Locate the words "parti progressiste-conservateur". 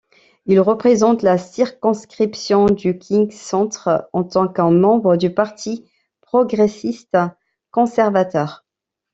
5.31-8.65